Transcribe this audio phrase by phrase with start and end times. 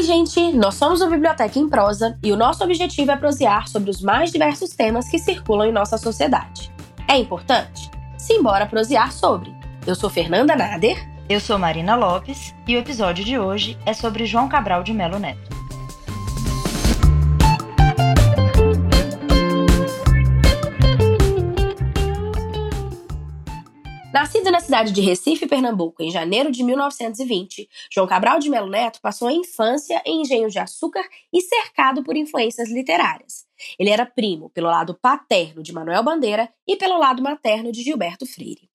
[0.00, 0.40] Oi, gente!
[0.54, 4.32] Nós somos o Biblioteca em Prosa e o nosso objetivo é prosear sobre os mais
[4.32, 6.72] diversos temas que circulam em nossa sociedade.
[7.06, 7.90] É importante?
[8.16, 9.54] Simbora prosear sobre.
[9.86, 11.06] Eu sou Fernanda Nader.
[11.28, 15.18] Eu sou Marina Lopes e o episódio de hoje é sobre João Cabral de Melo
[15.18, 15.59] Neto.
[24.70, 29.32] Cidade de Recife, Pernambuco, em janeiro de 1920, João Cabral de Melo Neto passou a
[29.32, 31.02] infância em Engenho de Açúcar
[31.32, 33.46] e cercado por influências literárias.
[33.76, 38.24] Ele era primo pelo lado paterno de Manuel Bandeira e pelo lado materno de Gilberto
[38.24, 38.70] Freire.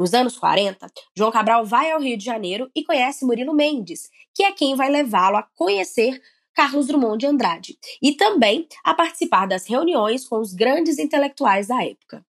[0.00, 4.42] Nos anos 40, João Cabral vai ao Rio de Janeiro e conhece Murilo Mendes, que
[4.42, 6.20] é quem vai levá-lo a conhecer
[6.56, 11.84] Carlos Drummond de Andrade e também a participar das reuniões com os grandes intelectuais da
[11.84, 12.26] época.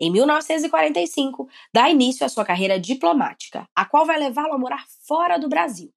[0.00, 5.38] Em 1945, dá início à sua carreira diplomática, a qual vai levá-lo a morar fora
[5.38, 5.92] do Brasil.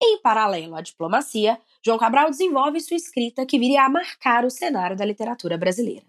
[0.00, 4.96] Em paralelo à diplomacia, João Cabral desenvolve sua escrita que viria a marcar o cenário
[4.96, 6.06] da literatura brasileira.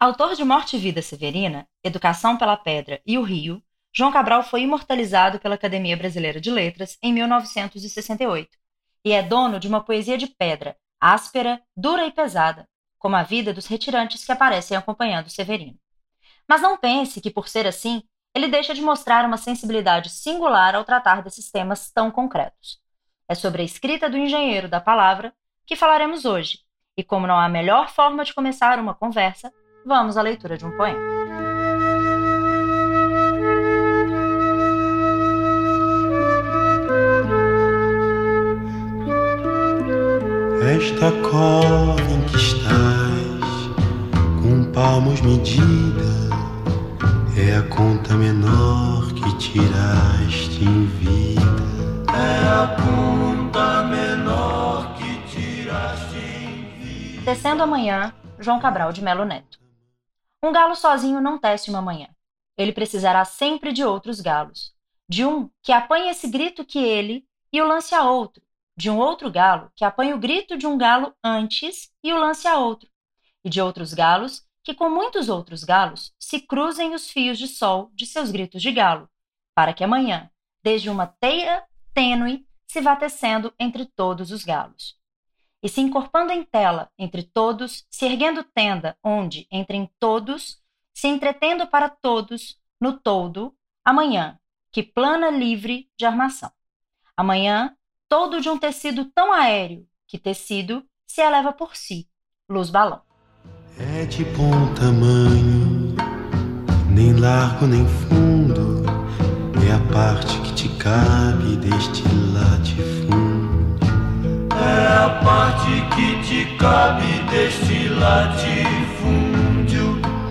[0.00, 3.62] Autor de Morte e Vida Severina, Educação pela Pedra e o Rio,
[3.94, 8.58] João Cabral foi imortalizado pela Academia Brasileira de Letras em 1968
[9.04, 13.52] e é dono de uma poesia de pedra, áspera, dura e pesada, como a vida
[13.52, 15.78] dos retirantes que aparecem acompanhando Severino.
[16.52, 18.02] Mas não pense que, por ser assim,
[18.34, 22.78] ele deixa de mostrar uma sensibilidade singular ao tratar desses temas tão concretos.
[23.26, 25.32] É sobre a escrita do engenheiro da palavra
[25.64, 26.58] que falaremos hoje,
[26.94, 29.50] e como não há melhor forma de começar uma conversa,
[29.86, 31.00] vamos à leitura de um poema.
[40.76, 43.40] Esta cova em que estás,
[44.42, 46.31] com palmos medidas
[47.36, 51.40] é a conta menor que tiraste em vida.
[52.12, 57.22] É a conta menor que tiraste em vida.
[57.24, 59.58] Descendo amanhã, João Cabral de Melo Neto.
[60.42, 62.08] Um galo sozinho não tece uma manhã.
[62.56, 64.74] Ele precisará sempre de outros galos.
[65.08, 68.42] De um que apanhe esse grito que ele e o lance a outro.
[68.76, 72.46] De um outro galo que apanhe o grito de um galo antes e o lance
[72.46, 72.88] a outro.
[73.44, 77.90] E de outros galos que com muitos outros galos se cruzem os fios de sol
[77.94, 79.08] de seus gritos de galo,
[79.54, 80.30] para que amanhã,
[80.62, 84.96] desde uma teia tênue, se vá tecendo entre todos os galos.
[85.62, 90.60] E se encorpando em tela entre todos, se erguendo tenda onde, entrem todos,
[90.92, 94.38] se entretendo para todos, no todo, amanhã,
[94.70, 96.50] que plana livre de armação.
[97.16, 97.76] Amanhã,
[98.08, 102.08] todo de um tecido tão aéreo, que tecido se eleva por si,
[102.48, 103.11] luz balão.
[103.78, 105.94] É de bom tamanho,
[106.90, 108.84] nem largo nem fundo,
[109.66, 112.02] é a parte que te cabe deste
[112.32, 113.12] latifúndio.
[114.50, 118.42] É a parte que te cabe deste latifúndio.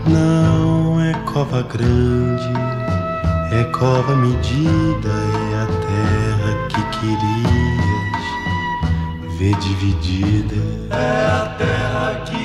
[0.08, 2.48] Não é cova grande,
[3.52, 5.10] é cova medida,
[5.50, 7.82] é a terra que querias
[9.38, 10.56] ver dividida.
[10.92, 12.41] É a terra que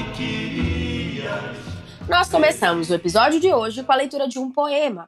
[2.16, 5.06] nós começamos o episódio de hoje com a leitura de um poema.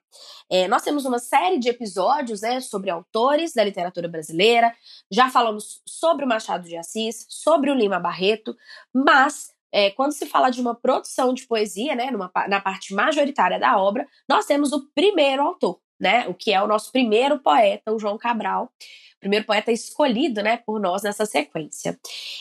[0.50, 4.70] É, nós temos uma série de episódios né, sobre autores da literatura brasileira.
[5.10, 8.54] Já falamos sobre o Machado de Assis, sobre o Lima Barreto,
[8.94, 13.58] mas é, quando se fala de uma produção de poesia, né, numa, na parte majoritária
[13.58, 17.90] da obra, nós temos o primeiro autor, né, o que é o nosso primeiro poeta,
[17.90, 18.70] o João Cabral
[19.18, 21.98] primeiro poeta escolhido né, por nós nessa sequência.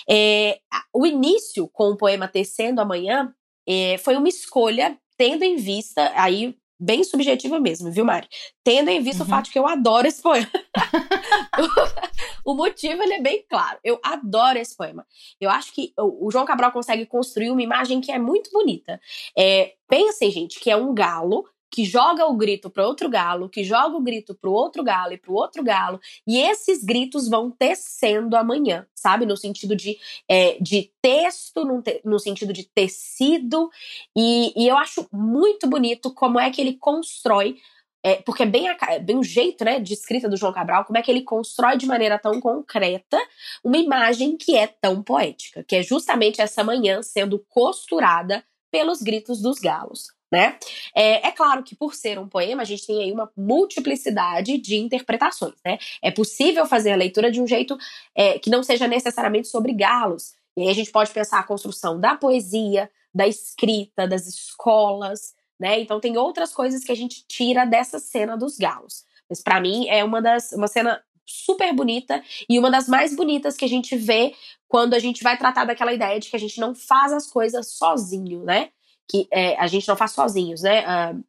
[0.08, 0.60] É,
[0.94, 3.34] o início com o poema Tecendo Amanhã
[3.68, 8.28] é, foi uma escolha tendo em vista, aí bem subjetiva mesmo, viu, Mari?
[8.64, 9.28] Tendo em vista uhum.
[9.28, 10.48] o fato que eu adoro esse poema.
[12.46, 13.80] o motivo ele é bem claro.
[13.84, 15.06] Eu adoro esse poema.
[15.42, 19.02] Eu acho que o João Cabral consegue construir uma imagem que é muito bonita.
[19.36, 23.64] É, pensem, gente, que é um galo que joga o grito para outro galo, que
[23.64, 28.36] joga o grito para outro galo e para outro galo, e esses gritos vão tecendo
[28.36, 29.26] amanhã, sabe?
[29.26, 29.98] No sentido de,
[30.28, 33.70] é, de texto, no, te, no, sentido de tecido,
[34.16, 37.58] e, e, eu acho muito bonito como é que ele constrói.
[38.04, 40.98] É, porque é bem, a, bem o jeito né, de escrita do João Cabral, como
[40.98, 43.18] é que ele constrói de maneira tão concreta
[43.64, 49.42] uma imagem que é tão poética, que é justamente essa manhã sendo costurada pelos gritos
[49.42, 50.58] dos galos né?
[50.94, 54.76] É, é, claro que por ser um poema, a gente tem aí uma multiplicidade de
[54.76, 55.78] interpretações, né?
[56.02, 57.78] É possível fazer a leitura de um jeito
[58.16, 60.34] é, que não seja necessariamente sobre galos.
[60.58, 65.80] E aí a gente pode pensar a construção da poesia, da escrita, das escolas, né?
[65.80, 69.06] Então tem outras coisas que a gente tira dessa cena dos galos.
[69.30, 73.58] Mas para mim é uma das uma cena super bonita e uma das mais bonitas
[73.58, 74.34] que a gente vê
[74.68, 77.74] quando a gente vai tratar daquela ideia de que a gente não faz as coisas
[77.74, 78.70] sozinho, né?
[79.10, 80.84] Que é, a gente não faz sozinhos, né?
[80.86, 81.24] Uh,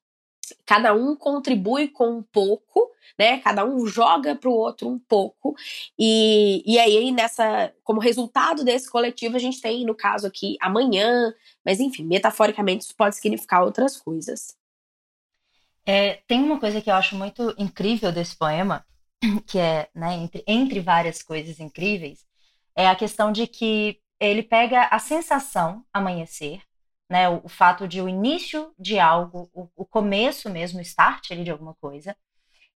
[0.67, 3.39] cada um contribui com um pouco, né?
[3.41, 5.55] Cada um joga para o outro um pouco.
[5.99, 11.35] E, e aí, nessa, como resultado desse coletivo, a gente tem, no caso aqui, amanhã,
[11.65, 14.57] mas enfim, metaforicamente, isso pode significar outras coisas.
[15.87, 18.85] É, tem uma coisa que eu acho muito incrível desse poema,
[19.47, 22.27] que é, né, entre, entre várias coisas incríveis,
[22.77, 26.61] é a questão de que ele pega a sensação amanhecer,
[27.09, 31.31] né, o, o fato de o início de algo, o, o começo mesmo, o start
[31.31, 32.17] ali de alguma coisa,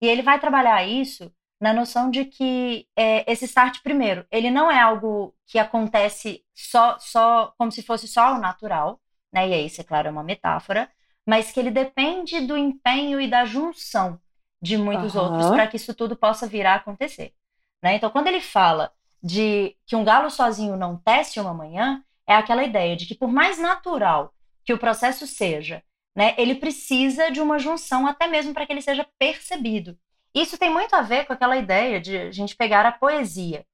[0.02, 4.72] e ele vai trabalhar isso na noção de que é, esse start, primeiro, ele não
[4.72, 9.00] é algo que acontece só, só como se fosse só o natural,
[9.32, 9.48] né?
[9.48, 10.90] E aí, isso, é claro, é uma metáfora,
[11.26, 14.20] mas que ele depende do empenho e da junção
[14.60, 15.22] de muitos uhum.
[15.22, 17.34] outros para que isso tudo possa vir a acontecer.
[17.82, 17.96] Né?
[17.96, 18.92] Então, quando ele fala
[19.22, 23.32] de que um galo sozinho não tece uma manhã, é aquela ideia de que, por
[23.32, 24.34] mais natural
[24.64, 25.84] que o processo seja,
[26.16, 29.98] né, ele precisa de uma junção até mesmo para que ele seja percebido.
[30.34, 33.66] Isso tem muito a ver com aquela ideia de a gente pegar a poesia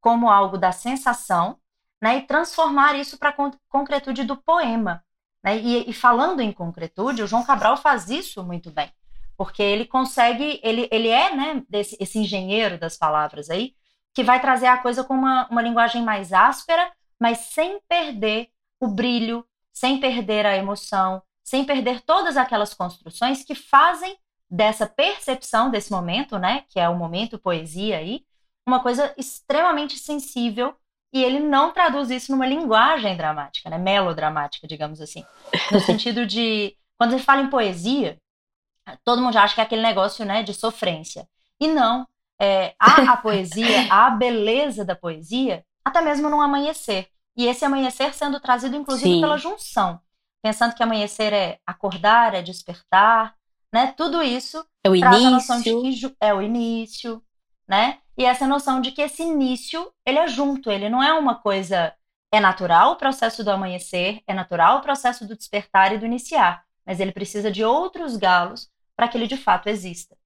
[0.00, 1.58] como algo da sensação
[2.00, 5.02] né, e transformar isso para a concretude do poema.
[5.42, 5.58] Né?
[5.58, 8.90] E, e, falando em concretude, o João Cabral faz isso muito bem,
[9.36, 13.74] porque ele consegue, ele, ele é né, desse, esse engenheiro das palavras aí,
[14.12, 18.48] que vai trazer a coisa com uma, uma linguagem mais áspera, mas sem perder
[18.80, 24.18] o brilho, sem perder a emoção, sem perder todas aquelas construções que fazem
[24.50, 28.24] dessa percepção desse momento, né, que é o momento poesia aí,
[28.66, 30.74] uma coisa extremamente sensível
[31.12, 35.24] e ele não traduz isso numa linguagem dramática, né, melodramática, digamos assim,
[35.70, 38.18] no sentido de quando ele fala em poesia,
[39.04, 41.28] todo mundo acha que é aquele negócio, né, de sofrência.
[41.60, 42.04] E não,
[42.40, 47.08] é, há a poesia, há a beleza da poesia, até mesmo no amanhecer.
[47.36, 49.20] E esse amanhecer sendo trazido, inclusive, Sim.
[49.20, 50.00] pela junção
[50.42, 53.34] pensando que amanhecer é acordar, é despertar,
[53.72, 53.94] né?
[53.96, 55.28] Tudo isso é o traz início.
[55.28, 57.22] a noção de que é o início,
[57.66, 58.00] né?
[58.18, 61.94] E essa noção de que esse início, ele é junto, ele não é uma coisa
[62.34, 66.64] é natural o processo do amanhecer, é natural o processo do despertar e do iniciar,
[66.84, 70.16] mas ele precisa de outros galos para que ele de fato exista.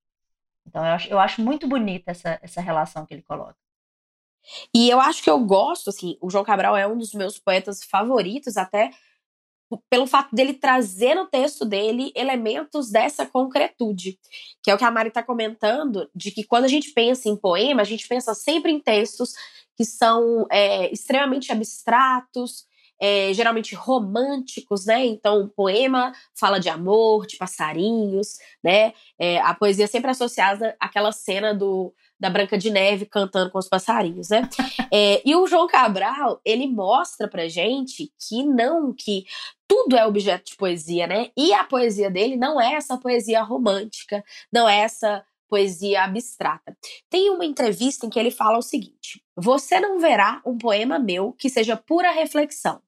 [0.66, 3.56] Então eu acho, eu acho muito bonita essa, essa relação que ele coloca.
[4.74, 7.82] E eu acho que eu gosto, assim, o João Cabral é um dos meus poetas
[7.82, 8.90] favoritos, até
[9.90, 14.18] pelo fato dele trazer no texto dele elementos dessa concretude,
[14.62, 17.36] que é o que a Mari está comentando, de que quando a gente pensa em
[17.36, 19.34] poema, a gente pensa sempre em textos
[19.76, 22.64] que são é, extremamente abstratos,
[22.98, 25.04] é, geralmente românticos, né?
[25.04, 28.94] Então, o poema fala de amor, de passarinhos, né?
[29.18, 33.68] É, a poesia sempre associada àquela cena do da Branca de Neve cantando com os
[33.68, 34.48] passarinhos, né?
[34.92, 39.24] é, e o João Cabral, ele mostra pra gente que não, que
[39.68, 41.30] tudo é objeto de poesia, né?
[41.36, 46.76] E a poesia dele não é essa poesia romântica, não é essa poesia abstrata.
[47.08, 51.32] Tem uma entrevista em que ele fala o seguinte: Você não verá um poema meu
[51.32, 52.80] que seja pura reflexão.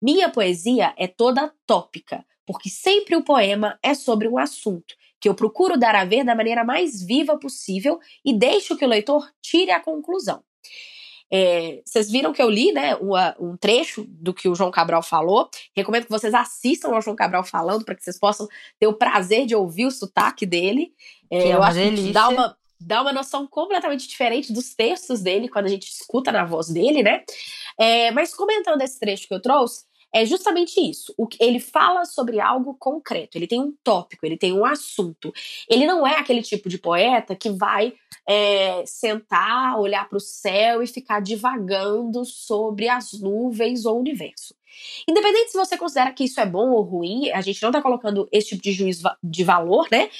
[0.00, 4.94] Minha poesia é toda tópica, porque sempre o poema é sobre um assunto
[5.26, 8.88] que eu procuro dar a ver da maneira mais viva possível e deixo que o
[8.88, 10.40] leitor tire a conclusão.
[11.28, 15.02] É, vocês viram que eu li, né, uma, um trecho do que o João Cabral
[15.02, 15.50] falou.
[15.74, 18.46] Recomendo que vocês assistam ao João Cabral falando para que vocês possam
[18.78, 20.92] ter o prazer de ouvir o sotaque dele.
[21.28, 22.06] É, que é eu acho delícia.
[22.06, 26.30] que dá uma, dá uma noção completamente diferente dos textos dele quando a gente escuta
[26.30, 27.24] na voz dele, né?
[27.76, 29.82] É, mas comentando esse trecho que eu trouxe,
[30.14, 31.14] é justamente isso.
[31.16, 35.32] O, ele fala sobre algo concreto, ele tem um tópico, ele tem um assunto.
[35.68, 37.92] Ele não é aquele tipo de poeta que vai
[38.26, 44.54] é, sentar, olhar para o céu e ficar divagando sobre as nuvens ou o universo.
[45.08, 48.28] Independente se você considera que isso é bom ou ruim, a gente não está colocando
[48.30, 50.10] esse tipo de juízo de valor, né?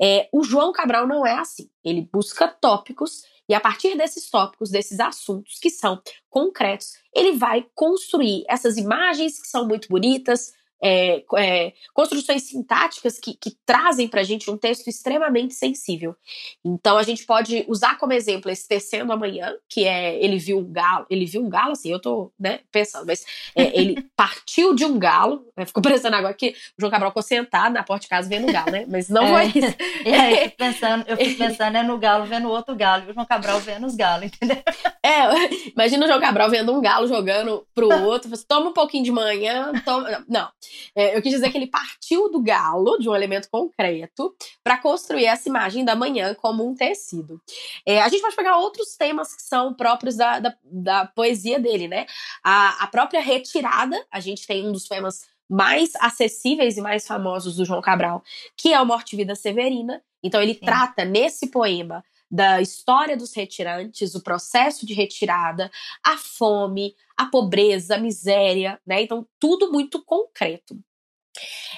[0.00, 1.70] É, o João Cabral não é assim.
[1.84, 7.66] Ele busca tópicos e a partir desses tópicos, desses assuntos que são concretos, ele vai
[7.74, 14.20] construir essas imagens que são muito bonitas, é, é, construções sintáticas que, que trazem para
[14.20, 16.16] a gente um texto extremamente sensível.
[16.64, 20.72] Então a gente pode usar como exemplo esse Tecendo Amanhã, que é ele viu um
[20.72, 23.24] galo, ele viu um galo, assim, eu tô né, pensando, mas
[23.54, 27.22] é, ele partiu de um galo, né, ficou parecendo agora que o João Cabral ficou
[27.22, 28.84] sentado na porta de casa vendo o galo, né?
[28.88, 29.48] Mas não é.
[29.48, 29.76] foi isso.
[30.04, 33.14] Aí, eu fico pensando, eu fico pensando é no galo vendo outro galo, e o
[33.14, 34.60] João Cabral vendo os galos, entendeu?
[35.02, 39.12] É, imagina o João Cabral vendo um galo jogando pro outro, toma um pouquinho de
[39.12, 40.24] manhã, toma.
[40.28, 40.48] Não.
[40.94, 45.26] É, eu quis dizer que ele partiu do galo, de um elemento concreto, para construir
[45.26, 47.40] essa imagem da manhã como um tecido.
[47.86, 51.88] É, a gente pode pegar outros temas que são próprios da, da, da poesia dele,
[51.88, 52.06] né?
[52.44, 57.56] A, a própria retirada, a gente tem um dos poemas mais acessíveis e mais famosos
[57.56, 58.22] do João Cabral,
[58.56, 60.02] que é o Morte e Vida Severina.
[60.22, 60.60] Então ele Sim.
[60.60, 62.02] trata nesse poema
[62.32, 65.70] da história dos retirantes, o processo de retirada,
[66.02, 69.02] a fome, a pobreza, a miséria, né?
[69.02, 70.74] Então, tudo muito concreto.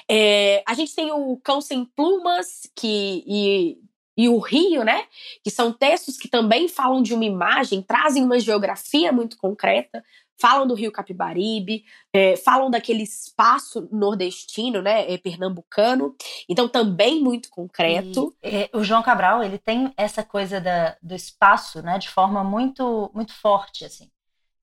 [0.09, 3.23] É, a gente tem o Cão Sem Plumas, que.
[3.27, 3.77] E,
[4.17, 5.05] e o Rio, né?
[5.43, 10.03] Que são textos que também falam de uma imagem, trazem uma geografia muito concreta,
[10.37, 16.15] falam do Rio Capibaribe, é, falam daquele espaço nordestino, né, é, pernambucano,
[16.47, 18.35] então também muito concreto.
[18.43, 22.43] E, é, o João Cabral, ele tem essa coisa da, do espaço, né, de forma
[22.43, 24.11] muito muito forte, assim.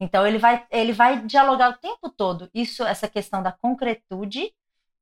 [0.00, 4.52] Então ele vai ele vai dialogar o tempo todo isso, essa questão da concretude,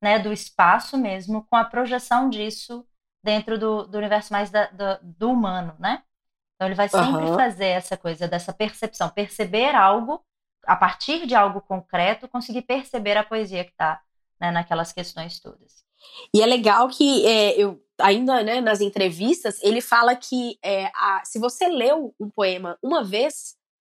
[0.01, 2.85] né, do espaço mesmo, com a projeção disso
[3.23, 6.03] dentro do, do universo mais da, do, do humano, né?
[6.55, 7.35] Então ele vai sempre uhum.
[7.35, 10.23] fazer essa coisa dessa percepção, perceber algo
[10.65, 13.99] a partir de algo concreto, conseguir perceber a poesia que está
[14.39, 15.83] né, naquelas questões todas.
[16.33, 21.21] E é legal que é, eu ainda né, nas entrevistas ele fala que é, a,
[21.23, 23.55] se você leu um poema uma vez,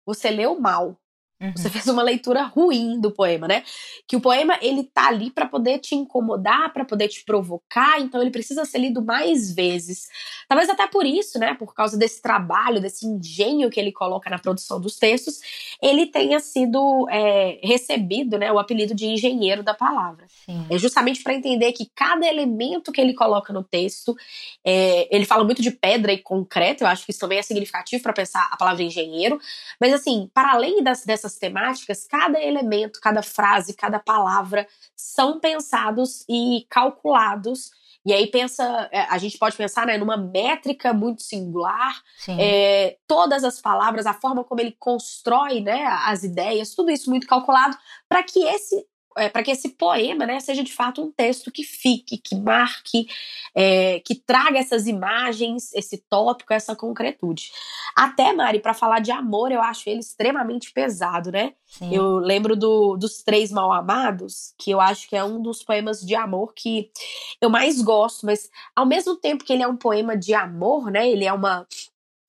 [0.06, 0.98] você leu mal.
[1.42, 1.54] Uhum.
[1.56, 3.64] Você fez uma leitura ruim do poema, né?
[4.08, 8.22] Que o poema ele tá ali para poder te incomodar, para poder te provocar, então
[8.22, 10.08] ele precisa ser lido mais vezes.
[10.48, 11.56] Talvez até por isso, né?
[11.56, 15.40] Por causa desse trabalho, desse engenho que ele coloca na produção dos textos,
[15.82, 18.52] ele tenha sido é, recebido, né?
[18.52, 20.28] O apelido de engenheiro da palavra.
[20.46, 20.68] Sim.
[20.70, 24.16] É justamente para entender que cada elemento que ele coloca no texto,
[24.64, 26.84] é, ele fala muito de pedra e concreto.
[26.84, 29.40] Eu acho que isso também é significativo para pensar a palavra engenheiro.
[29.80, 35.40] Mas assim, para além das, dessas essas temáticas, cada elemento, cada frase, cada palavra são
[35.40, 37.72] pensados e calculados.
[38.04, 43.44] E aí pensa, é, a gente pode pensar né, numa métrica muito singular, é, todas
[43.44, 47.78] as palavras, a forma como ele constrói né, as ideias, tudo isso muito calculado
[48.10, 51.64] para que esse é, para que esse poema né, seja de fato um texto que
[51.64, 53.08] fique, que marque,
[53.56, 57.52] é, que traga essas imagens, esse tópico, essa concretude.
[57.96, 61.54] Até, Mari, para falar de amor, eu acho ele extremamente pesado, né?
[61.66, 61.94] Sim.
[61.94, 66.02] Eu lembro do, dos Três Mal Amados, que eu acho que é um dos poemas
[66.02, 66.92] de amor que
[67.40, 71.10] eu mais gosto, mas ao mesmo tempo que ele é um poema de amor, né?
[71.10, 71.68] Ele é uma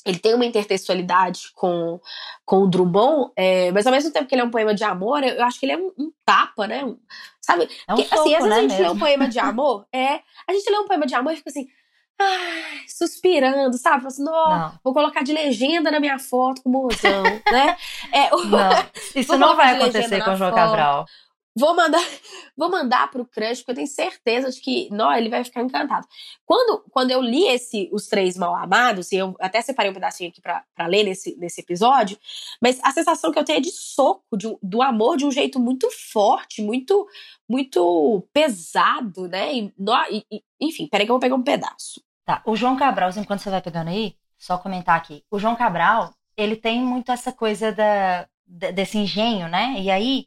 [0.05, 2.01] ele tem uma intertextualidade com,
[2.45, 5.23] com o Drummond, é, mas ao mesmo tempo que ele é um poema de amor,
[5.23, 6.85] eu acho que ele é um, um tapa, né?
[6.85, 6.99] Um,
[7.41, 7.69] sabe?
[7.87, 8.85] É um Porque, soco, assim, às vezes né, a gente mesmo?
[8.85, 10.21] lê um poema de amor, é.
[10.49, 11.69] A gente lê um poema de amor e fica assim.
[12.21, 13.97] Ai, suspirando, sabe?
[13.97, 17.77] Fala assim, não, vou colocar de legenda na minha foto com o mozão, né?
[18.13, 21.07] É, não, isso não vai acontecer com o João Cabral.
[21.55, 22.01] Vou mandar,
[22.57, 26.07] vou mandar pro crush, porque eu tenho certeza de que, não, ele vai ficar encantado.
[26.47, 30.31] Quando, quando eu li esse Os Três Mal Amados, e eu até separei um pedacinho
[30.31, 32.19] aqui pra, ler nesse, nesse episódio,
[32.61, 35.61] mas a sensação que eu tenho é de soco, de, do amor de um jeito
[35.61, 37.07] muito forte, muito
[37.49, 39.55] muito pesado, né?
[39.55, 39.73] E,
[40.31, 42.03] e, enfim, peraí que eu vou pegar um pedaço.
[42.25, 45.23] Tá, o João Cabral, enquanto você vai pegando aí, só comentar aqui.
[45.31, 49.75] O João Cabral, ele tem muito essa coisa da, desse engenho, né?
[49.79, 50.27] E aí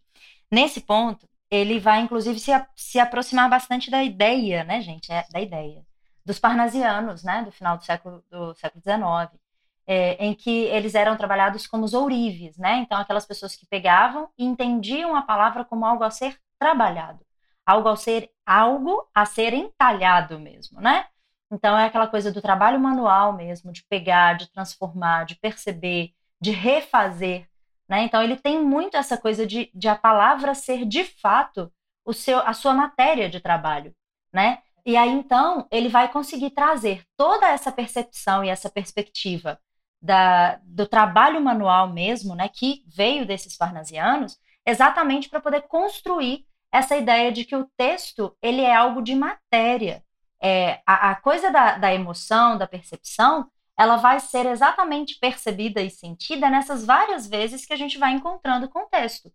[0.52, 5.12] Nesse ponto, ele vai inclusive se, se aproximar bastante da ideia, né, gente?
[5.12, 5.86] É, da ideia
[6.25, 9.40] dos parnasianos, né, do final do século do século XIX,
[9.88, 12.78] é, em que eles eram trabalhados como os ourives, né?
[12.78, 17.20] Então aquelas pessoas que pegavam e entendiam a palavra como algo a ser trabalhado,
[17.64, 21.06] algo a ser algo a ser entalhado mesmo, né?
[21.52, 26.52] Então é aquela coisa do trabalho manual mesmo, de pegar, de transformar, de perceber, de
[26.52, 27.48] refazer
[27.88, 28.04] né?
[28.04, 31.72] Então ele tem muito essa coisa de, de a palavra ser de fato
[32.04, 33.94] o seu, a sua matéria de trabalho,
[34.34, 34.60] né?
[34.86, 39.60] E aí então ele vai conseguir trazer toda essa percepção e essa perspectiva
[40.01, 46.96] da, do trabalho manual mesmo, né, que veio desses parnasianos, exatamente para poder construir essa
[46.96, 50.04] ideia de que o texto ele é algo de matéria.
[50.42, 55.89] É, a, a coisa da, da emoção, da percepção, ela vai ser exatamente percebida e
[55.89, 59.32] sentida nessas várias vezes que a gente vai encontrando com o texto.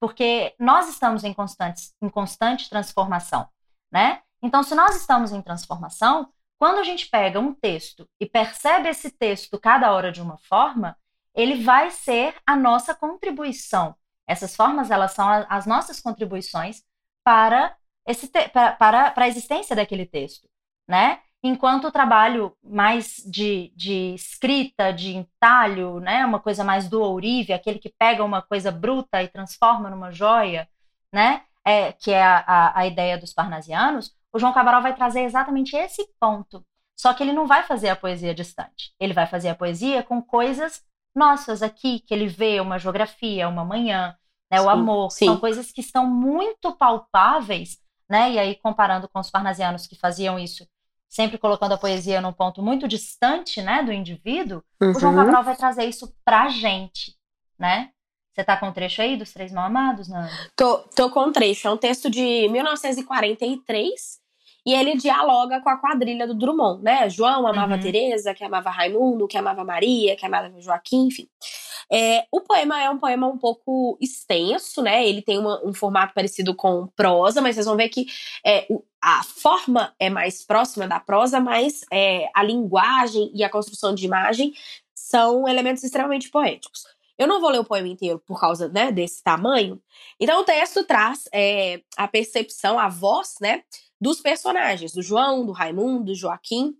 [0.00, 3.48] Porque nós estamos em constante, em constante transformação,
[3.90, 4.22] né?
[4.42, 9.10] Então, se nós estamos em transformação, quando a gente pega um texto e percebe esse
[9.10, 10.96] texto cada hora de uma forma,
[11.34, 13.94] ele vai ser a nossa contribuição.
[14.26, 16.82] Essas formas, elas são as nossas contribuições
[17.22, 17.76] para,
[18.06, 20.48] esse para, para, para a existência daquele texto,
[20.88, 21.20] né?
[21.42, 27.52] Enquanto o trabalho mais de, de escrita, de entalho, né, uma coisa mais do ourive,
[27.52, 30.68] aquele que pega uma coisa bruta e transforma numa joia,
[31.12, 35.22] né, é, que é a, a, a ideia dos parnasianos, o João Cabral vai trazer
[35.22, 36.64] exatamente esse ponto.
[36.96, 38.94] Só que ele não vai fazer a poesia distante.
[38.98, 40.82] Ele vai fazer a poesia com coisas
[41.14, 44.16] nossas aqui, que ele vê uma geografia, uma manhã,
[44.50, 45.10] né, sim, o amor.
[45.10, 45.26] Sim.
[45.26, 47.78] São coisas que são muito palpáveis,
[48.08, 48.32] né?
[48.32, 50.66] E aí, comparando com os parnasianos que faziam isso,
[51.08, 54.90] sempre colocando a poesia num ponto muito distante, né, do indivíduo, uhum.
[54.90, 55.24] o João uhum.
[55.24, 57.14] Cabral vai trazer isso pra gente,
[57.58, 57.90] né?
[58.34, 60.30] Você tá com um trecho aí dos Três Mal Amados, Nanda?
[60.54, 61.66] Tô, tô com um trecho.
[61.66, 64.20] É um texto de 1943
[64.66, 67.08] e ele dialoga com a quadrilha do Drummond, né?
[67.08, 67.80] João amava uhum.
[67.80, 71.26] Teresa, que amava Raimundo, que amava Maria, que amava Joaquim, enfim.
[71.90, 75.06] É, o poema é um poema um pouco extenso, né?
[75.06, 78.06] Ele tem uma, um formato parecido com prosa, mas vocês vão ver que
[78.44, 78.66] é,
[79.00, 84.04] a forma é mais próxima da prosa, mas é, a linguagem e a construção de
[84.04, 84.52] imagem
[84.94, 86.84] são elementos extremamente poéticos.
[87.18, 89.80] Eu não vou ler o poema inteiro por causa né, desse tamanho.
[90.20, 93.62] Então, o texto traz é, a percepção, a voz, né?
[94.00, 96.76] dos personagens, do João, do Raimundo, do Joaquim.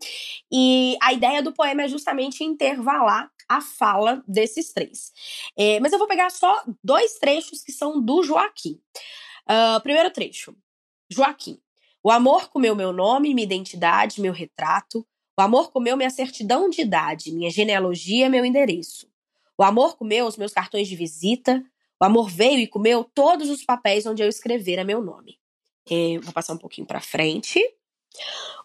[0.53, 5.13] E a ideia do poema é justamente intervalar a fala desses três.
[5.57, 8.81] É, mas eu vou pegar só dois trechos que são do Joaquim.
[9.49, 10.55] Uh, primeiro trecho.
[11.09, 11.61] Joaquim.
[12.03, 15.07] O amor comeu meu nome, minha identidade, meu retrato.
[15.39, 19.09] O amor comeu minha certidão de idade, minha genealogia, meu endereço.
[19.59, 21.63] O amor comeu os meus cartões de visita.
[22.01, 25.39] O amor veio e comeu todos os papéis onde eu escrevera meu nome.
[25.91, 27.61] É, vou passar um pouquinho para frente.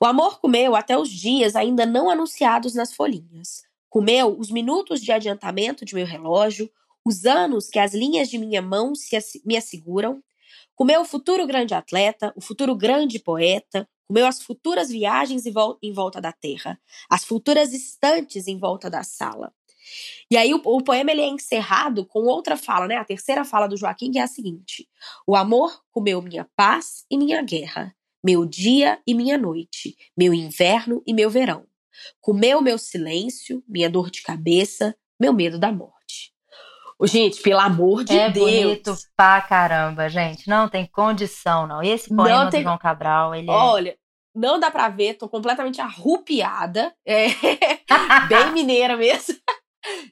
[0.02, 3.64] O amor comeu até os dias ainda não anunciados nas folhinhas.
[3.92, 6.72] Comeu os minutos de adiantamento de meu relógio,
[7.06, 10.24] os anos que as linhas de minha mão se, me asseguram.
[10.74, 13.86] Comeu o futuro grande atleta, o futuro grande poeta.
[14.08, 16.80] Comeu as futuras viagens em volta da terra,
[17.10, 19.54] as futuras estantes em volta da sala.
[20.30, 22.96] E aí o, o, poema ele é encerrado com outra fala, né?
[22.96, 24.88] A terceira fala do Joaquim que é a seguinte:
[25.28, 27.94] O amor comeu minha paz e minha guerra,
[28.24, 31.66] meu dia e minha noite, meu inverno e meu verão.
[32.20, 36.32] Comeu meu silêncio, minha dor de cabeça, meu medo da morte.
[37.04, 38.48] Gente, pelo amor de é Deus.
[38.48, 40.48] É bonito pra caramba, gente.
[40.48, 41.82] Não tem condição, não.
[41.82, 42.62] Esse poema tem...
[42.62, 43.98] do João Cabral, ele é Olha,
[44.36, 46.94] não dá pra ver, tô completamente arrupiada.
[47.06, 47.28] É,
[48.30, 49.36] bem mineira mesmo.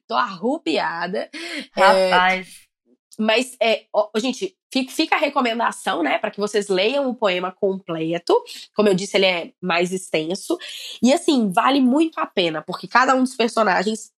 [0.08, 1.30] Tô arrupiada.
[1.76, 2.48] É, Rapaz.
[2.48, 4.58] É, mas, é, ó, gente,
[4.90, 8.34] fica a recomendação, né, para que vocês leiam o poema completo.
[8.76, 10.58] Como eu disse, ele é mais extenso.
[11.02, 14.12] E, assim, vale muito a pena, porque cada um dos personagens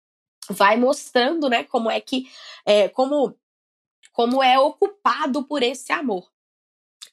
[0.49, 2.29] vai mostrando, né, como é que.
[2.67, 3.35] É, como,
[4.13, 6.29] como é ocupado por esse amor.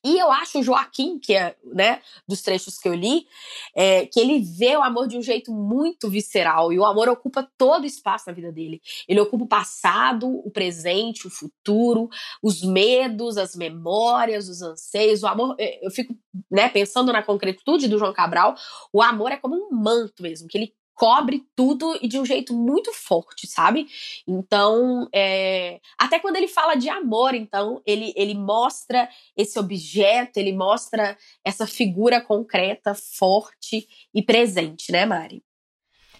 [0.07, 3.27] E eu acho o Joaquim, que é, né, dos trechos que eu li,
[3.75, 6.71] é, que ele vê o amor de um jeito muito visceral.
[6.71, 8.81] E o amor ocupa todo o espaço na vida dele.
[9.05, 12.07] Ele ocupa o passado, o presente, o futuro,
[12.41, 15.23] os medos, as memórias, os anseios.
[15.23, 16.15] O amor, é, eu fico
[16.49, 18.55] né, pensando na concretude do João Cabral,
[18.93, 22.55] o amor é como um manto mesmo, que ele cobre tudo e de um jeito
[22.55, 23.87] muito forte, sabe?
[24.27, 25.79] Então, é...
[25.95, 31.67] até quando ele fala de amor, então, ele, ele mostra esse objeto, ele mostra essa
[31.67, 35.43] figura concreta, forte e presente, né, Mari?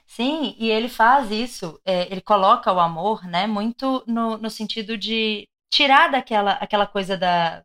[0.06, 4.96] Sim, e ele faz isso, é, ele coloca o amor, né, muito no, no sentido
[4.96, 7.64] de tirar daquela aquela coisa da,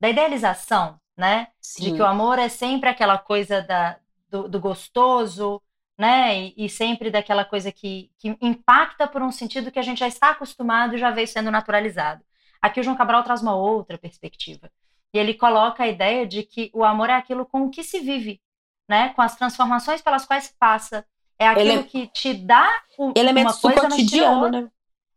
[0.00, 1.48] da idealização, né?
[1.60, 1.84] Sim.
[1.84, 3.98] De que o amor é sempre aquela coisa da,
[4.30, 5.60] do, do gostoso,
[6.02, 6.36] né?
[6.36, 10.08] E, e, sempre daquela coisa que, que impacta por um sentido que a gente já
[10.08, 12.24] está acostumado e já veio sendo naturalizado.
[12.60, 14.68] Aqui o João Cabral traz uma outra perspectiva.
[15.14, 18.00] E ele coloca a ideia de que o amor é aquilo com o que se
[18.00, 18.40] vive,
[18.88, 19.10] né?
[19.10, 21.06] Com as transformações pelas quais se passa.
[21.38, 24.68] É aquilo ele, que te dá o, elementos uma coisa, do cotidiano, né?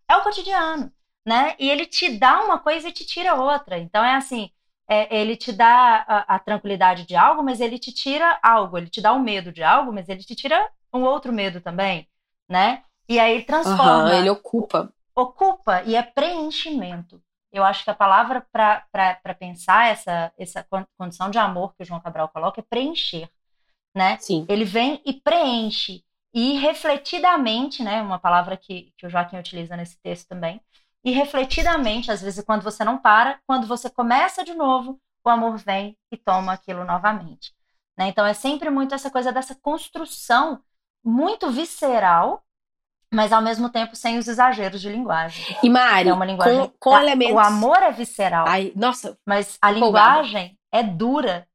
[0.07, 0.93] É o cotidiano,
[1.25, 1.55] né?
[1.57, 3.79] E ele te dá uma coisa e te tira outra.
[3.79, 4.51] Então é assim,
[4.87, 8.77] é, ele te dá a, a, tranquilidade de algo, mas ele te tira algo.
[8.77, 10.63] Ele te dá o medo de algo, mas ele te tira
[10.95, 12.07] um outro medo também,
[12.49, 12.83] né?
[13.07, 14.05] E aí ele transforma.
[14.05, 14.91] Uhum, ele ocupa.
[15.15, 17.21] Ocupa e é preenchimento.
[17.51, 20.65] Eu acho que a palavra para pensar essa, essa
[20.97, 23.29] condição de amor que o João Cabral coloca é preencher,
[23.95, 24.17] né?
[24.19, 24.45] Sim.
[24.49, 26.03] Ele vem e preenche.
[26.33, 28.01] E refletidamente, né?
[28.01, 30.59] Uma palavra que, que o Joaquim utiliza nesse texto também,
[31.05, 35.55] e refletidamente, às vezes, quando você não para, quando você começa de novo, o amor
[35.55, 37.53] vem e toma aquilo novamente.
[37.95, 38.07] Né?
[38.07, 40.63] Então, é sempre muito essa coisa dessa construção
[41.05, 42.43] muito visceral,
[43.13, 45.55] mas ao mesmo tempo sem os exageros de linguagem.
[45.61, 47.35] E Mari, é uma linguagem com, com elementos.
[47.35, 48.45] O amor é visceral.
[48.47, 49.17] Ai, nossa.
[49.25, 51.47] Mas a linguagem é dura,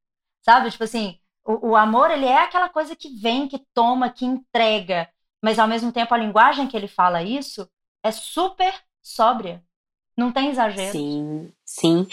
[0.42, 0.70] sabe?
[0.70, 5.08] Tipo assim, o, o amor ele é aquela coisa que vem, que toma, que entrega,
[5.42, 7.68] mas ao mesmo tempo a linguagem que ele fala isso
[8.04, 9.62] é super sóbria.
[10.20, 10.92] Não tem exagero.
[10.92, 12.06] Sim, sim.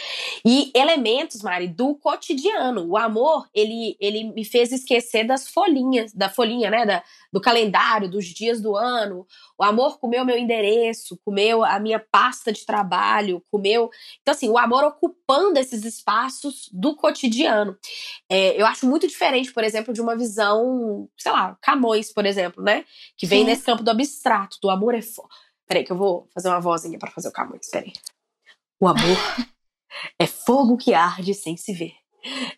[0.46, 2.88] E elementos, Mari, do cotidiano.
[2.88, 6.86] O amor, ele, ele me fez esquecer das folhinhas, da folhinha, né?
[6.86, 9.28] Da, do calendário, dos dias do ano.
[9.58, 13.89] O amor comeu meu endereço, comeu a minha pasta de trabalho, comeu.
[14.22, 17.78] Então, assim, o amor ocupando esses espaços do cotidiano.
[18.30, 22.63] É, eu acho muito diferente, por exemplo, de uma visão, sei lá, Camões, por exemplo,
[22.63, 22.86] né?
[23.17, 23.48] Que vem Sim.
[23.48, 26.98] nesse campo do abstrato, do amor é forte Peraí, que eu vou fazer uma vozinha
[26.98, 27.70] para fazer o Camões.
[27.70, 27.94] Peraí.
[28.80, 29.18] O amor
[30.20, 31.94] é fogo que arde sem se ver.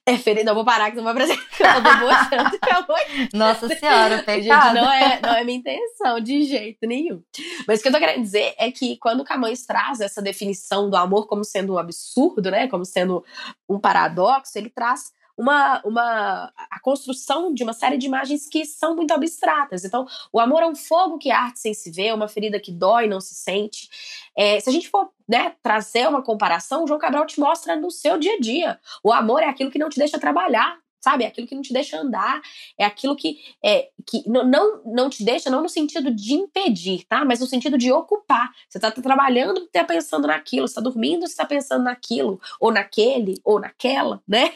[0.05, 0.43] É feliz.
[0.45, 1.43] Não, vou parar que não vou apresentar.
[1.59, 3.29] Eu tô debochando Camões.
[3.33, 4.23] Nossa senhora.
[4.27, 7.21] Gente, não é, não é minha intenção, de jeito nenhum.
[7.67, 10.95] Mas o que eu tô querendo dizer é que quando Camões traz essa definição do
[10.95, 12.67] amor como sendo um absurdo, né?
[12.67, 13.23] Como sendo
[13.67, 18.93] um paradoxo, ele traz uma, uma a construção de uma série de imagens que são
[18.93, 19.85] muito abstratas.
[19.85, 23.07] Então, o amor é um fogo que arde sem se ver, uma ferida que dói
[23.07, 23.89] não se sente.
[24.35, 27.89] É, se a gente for né, trazer uma comparação, o João Cabral te mostra no
[27.89, 28.79] seu dia a dia.
[29.01, 31.23] O amor é aquilo que não te deixa trabalhar, sabe?
[31.23, 32.41] É aquilo que não te deixa andar,
[32.77, 37.23] é aquilo que, é, que não, não te deixa, não no sentido de impedir, tá?
[37.23, 38.51] Mas no sentido de ocupar.
[38.67, 42.71] Você tá, tá trabalhando, tá pensando naquilo, você tá dormindo, você tá pensando naquilo, ou
[42.71, 44.51] naquele, ou naquela, né?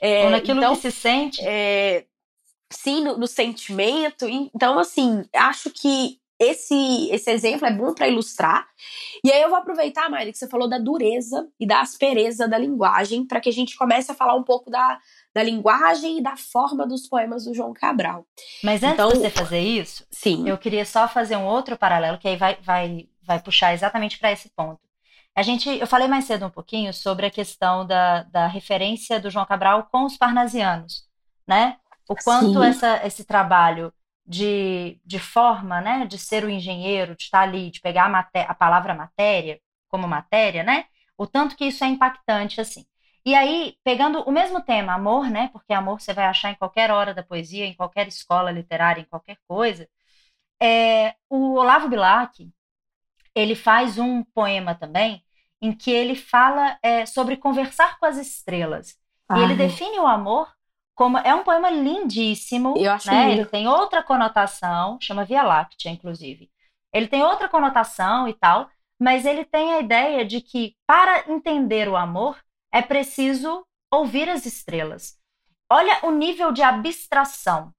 [0.00, 1.40] É, ou naquilo então, que se sente.
[1.42, 2.04] É,
[2.70, 4.26] sim, no, no sentimento.
[4.26, 8.66] Então, assim, acho que esse, esse exemplo é bom para ilustrar.
[9.22, 12.58] E aí eu vou aproveitar, Mari, que você falou da dureza e da aspereza da
[12.58, 14.98] linguagem, para que a gente comece a falar um pouco da,
[15.34, 18.24] da linguagem e da forma dos poemas do João Cabral.
[18.62, 20.48] Mas antes então, de você fazer isso, sim.
[20.48, 24.30] eu queria só fazer um outro paralelo que aí vai, vai, vai puxar exatamente para
[24.30, 24.80] esse ponto.
[25.34, 29.28] A gente, eu falei mais cedo um pouquinho sobre a questão da, da referência do
[29.28, 31.04] João Cabral com os parnasianos,
[31.46, 31.76] né?
[32.08, 33.92] O quanto essa, esse trabalho
[34.24, 38.54] de, de forma, né, de ser o engenheiro, de estar ali, de pegar a, a
[38.54, 40.84] palavra matéria como matéria, né?
[41.18, 42.84] O tanto que isso é impactante, assim.
[43.26, 45.48] E aí, pegando o mesmo tema, amor, né?
[45.52, 49.06] Porque amor você vai achar em qualquer hora da poesia, em qualquer escola literária, em
[49.06, 49.88] qualquer coisa.
[50.60, 52.50] É, o Olavo Bilac,
[53.34, 55.24] ele faz um poema também
[55.60, 58.98] em que ele fala é, sobre conversar com as estrelas.
[59.28, 59.40] Ai.
[59.40, 60.52] E ele define o amor
[60.94, 63.28] como é um poema lindíssimo, Eu acho né?
[63.28, 63.40] Lindo.
[63.40, 66.50] Ele tem outra conotação, chama Via Láctea, inclusive.
[66.92, 68.68] Ele tem outra conotação e tal,
[69.00, 72.38] mas ele tem a ideia de que para entender o amor
[72.74, 75.16] é preciso ouvir as estrelas.
[75.70, 77.72] Olha o nível de abstração,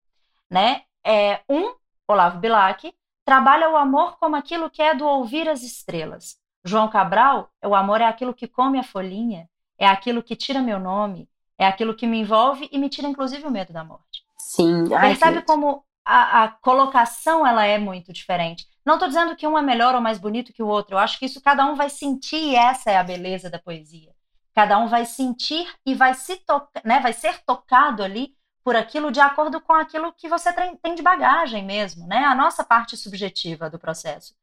[0.50, 0.84] né?
[1.06, 1.76] É, um,
[2.08, 6.38] Olavo Bilac, trabalha o amor como aquilo que é do ouvir as estrelas.
[6.64, 10.80] João Cabral, o amor é aquilo que come a folhinha, é aquilo que tira meu
[10.80, 14.24] nome, é aquilo que me envolve e me tira inclusive o medo da morte.
[14.40, 14.88] Sim.
[14.88, 18.66] Percebe como a, a, colocação ela é muito diferente.
[18.86, 20.96] Não estou dizendo que um é melhor ou mais bonito que o outro.
[20.96, 24.15] Eu acho que isso cada um vai sentir e essa é a beleza da poesia.
[24.56, 29.12] Cada um vai sentir e vai se tocar, né, vai ser tocado ali por aquilo
[29.12, 32.24] de acordo com aquilo que você tem de bagagem mesmo, né?
[32.26, 34.34] A nossa parte subjetiva do processo.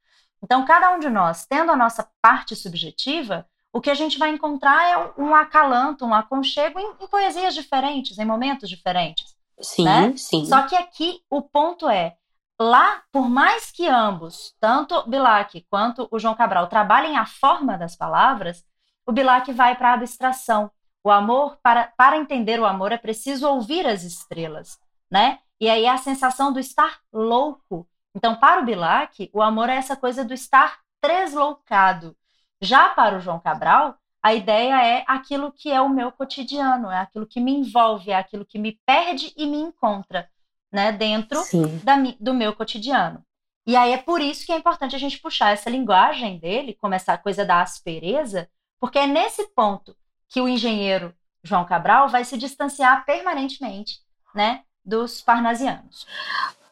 [0.41, 4.29] Então, cada um de nós, tendo a nossa parte subjetiva, o que a gente vai
[4.31, 9.35] encontrar é um acalanto, um aconchego em, em poesias diferentes, em momentos diferentes.
[9.61, 10.15] Sim, né?
[10.17, 10.45] sim.
[10.45, 12.17] Só que aqui o ponto é,
[12.61, 17.97] lá, por mais que ambos, tanto Bilac quanto o João Cabral, trabalhem a forma das
[17.97, 18.65] palavras,
[19.07, 20.71] o Bilac vai para a abstração.
[21.05, 24.79] O amor, para, para entender o amor, é preciso ouvir as estrelas,
[25.11, 25.41] né?
[25.61, 27.89] E aí é a sensação do estar louco.
[28.15, 32.17] Então, para o Bilac, o amor é essa coisa do estar tresloucado.
[32.61, 36.99] Já para o João Cabral, a ideia é aquilo que é o meu cotidiano, é
[36.99, 40.29] aquilo que me envolve, é aquilo que me perde e me encontra,
[40.71, 41.41] né, dentro
[41.83, 43.25] da, do meu cotidiano.
[43.67, 46.95] E aí é por isso que é importante a gente puxar essa linguagem dele, como
[46.95, 48.49] essa coisa da aspereza,
[48.83, 49.97] porque é nesse ponto
[50.29, 51.15] que o engenheiro
[51.45, 54.01] João Cabral vai se distanciar permanentemente,
[54.35, 56.05] né, dos parnasianos.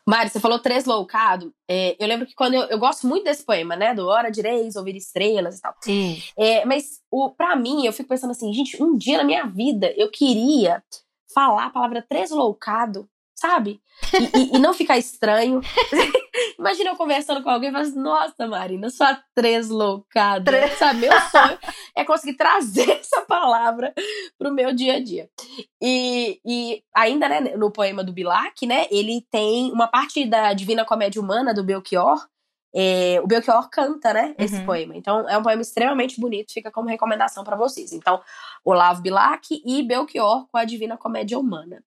[0.04, 1.54] Mari, você falou três loucado.
[1.68, 3.94] É, eu lembro que quando eu, eu, gosto muito desse poema, né?
[3.94, 5.72] Do Hora de Reis, Ouvir Estrelas e tal.
[5.80, 6.20] Sim.
[6.36, 9.94] É, mas o, pra mim, eu fico pensando assim, gente, um dia na minha vida
[9.96, 10.82] eu queria
[11.32, 13.08] falar a palavra tresloucado
[13.40, 13.80] sabe?
[14.12, 15.62] E, e, e não ficar estranho.
[16.58, 20.44] Imagina eu conversando com alguém e falando assim, nossa, Marina, sua tresloucada.
[20.44, 20.78] Tres...
[20.78, 21.58] Sabe, meu sonho
[21.96, 23.94] é conseguir trazer essa palavra
[24.38, 25.30] pro meu dia a dia.
[25.80, 30.84] E, e ainda, né, no poema do Bilac, né, ele tem uma parte da Divina
[30.84, 32.26] Comédia Humana do Belchior,
[32.74, 34.66] é, o Belchior canta, né, esse uhum.
[34.66, 34.96] poema.
[34.96, 37.92] Então, é um poema extremamente bonito, fica como recomendação para vocês.
[37.92, 38.20] Então,
[38.64, 41.82] Olavo Bilac e Belchior com a Divina Comédia Humana.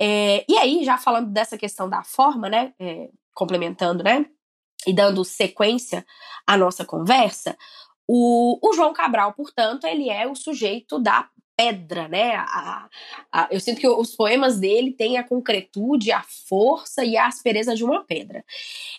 [0.00, 4.24] É, e aí, já falando dessa questão da forma, né, é, complementando, né,
[4.86, 6.04] e dando sequência
[6.46, 7.56] à nossa conversa,
[8.12, 11.28] O, o João Cabral, portanto, ele é o sujeito da
[11.60, 12.36] pedra, né?
[12.36, 12.88] A,
[13.30, 17.74] a, eu sinto que os poemas dele têm a concretude, a força e a aspereza
[17.74, 18.42] de uma pedra.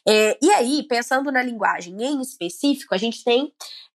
[0.07, 3.51] É, e aí, pensando na linguagem em específico, a gente tem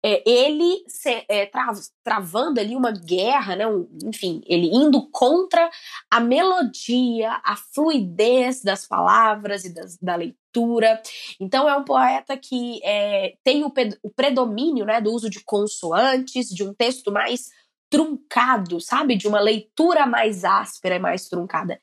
[0.06, 1.72] é, ele se, é, tra,
[2.04, 3.68] travando ali uma guerra, né?
[3.68, 5.70] Um, enfim, ele indo contra
[6.10, 11.02] a melodia, a fluidez das palavras e das, da leitura.
[11.40, 13.74] Então é um poeta que é, tem o,
[14.04, 17.50] o predomínio né, do uso de consoantes, de um texto mais
[17.94, 19.16] truncado, sabe?
[19.16, 21.80] De uma leitura mais áspera e mais truncada.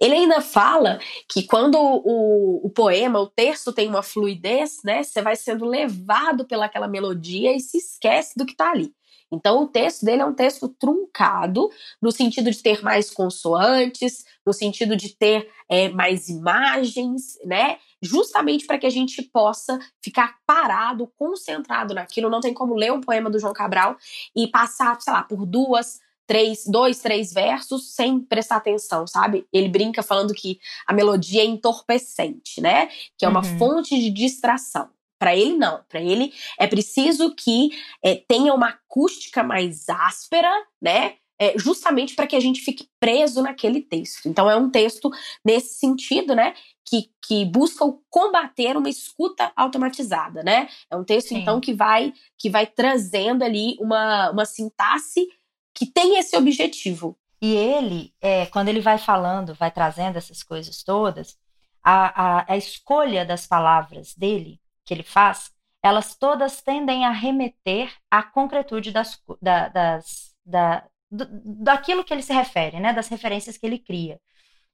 [0.00, 5.02] Ele ainda fala que quando o, o poema, o texto tem uma fluidez, né?
[5.02, 8.94] Você vai sendo levado pelaquela melodia e se esquece do que tá ali.
[9.32, 11.70] Então, o texto dele é um texto truncado,
[12.02, 17.78] no sentido de ter mais consoantes, no sentido de ter é, mais imagens, né?
[18.02, 22.30] Justamente para que a gente possa ficar parado, concentrado naquilo.
[22.30, 23.96] Não tem como ler um poema do João Cabral
[24.34, 29.46] e passar, sei lá, por duas, três, dois, três versos sem prestar atenção, sabe?
[29.52, 32.88] Ele brinca falando que a melodia é entorpecente, né?
[33.18, 33.58] Que é uma uhum.
[33.58, 34.88] fonte de distração.
[35.20, 35.84] Para ele, não.
[35.86, 37.70] Para ele, é preciso que
[38.02, 41.16] é, tenha uma acústica mais áspera, né?
[41.38, 44.26] É, justamente para que a gente fique preso naquele texto.
[44.26, 45.10] Então, é um texto
[45.44, 46.54] nesse sentido, né?
[46.86, 50.68] Que, que busca combater uma escuta automatizada, né?
[50.90, 51.38] É um texto, Sim.
[51.38, 55.28] então, que vai, que vai trazendo ali uma, uma sintaxe
[55.74, 57.18] que tem esse objetivo.
[57.42, 61.38] E ele, é, quando ele vai falando, vai trazendo essas coisas todas,
[61.82, 64.59] a, a, a escolha das palavras dele
[64.90, 71.26] que ele faz, elas todas tendem a remeter à concretude das, da, das, da, do,
[71.62, 74.20] daquilo que ele se refere, né, das referências que ele cria.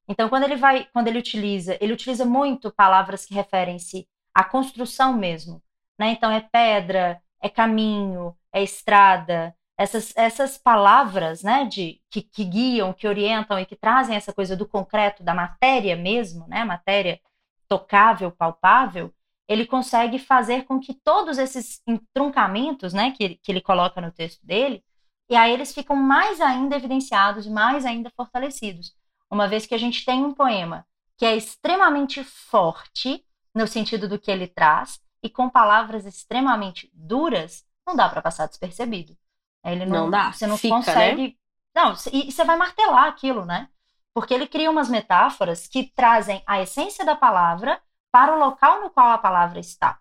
[0.09, 5.13] Então, quando ele vai, quando ele utiliza, ele utiliza muito palavras que referem-se à construção
[5.13, 5.63] mesmo,
[5.99, 6.13] né?
[6.13, 12.95] Então é pedra, é caminho, é estrada, essas, essas palavras, né, de que, que guiam,
[12.95, 17.21] que orientam e que trazem essa coisa do concreto, da matéria mesmo, né, matéria
[17.69, 19.13] tocável, palpável,
[19.49, 24.45] ele consegue fazer com que todos esses entroncamentos, né, que, que ele coloca no texto
[24.45, 24.83] dele,
[25.29, 28.95] e aí eles ficam mais ainda evidenciados, mais ainda fortalecidos.
[29.31, 34.19] Uma vez que a gente tem um poema que é extremamente forte no sentido do
[34.19, 39.17] que ele traz e com palavras extremamente duras, não dá para passar despercebido.
[39.65, 40.33] Ele não, não dá.
[40.33, 41.23] Você não Fica, consegue.
[41.23, 41.35] Né?
[41.75, 43.69] Não, e você vai martelar aquilo, né?
[44.15, 47.81] Porque ele cria umas metáforas que trazem a essência da palavra
[48.17, 49.99] para o local no qual a palavra está